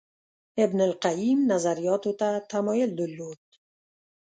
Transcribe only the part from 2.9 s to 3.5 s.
درلود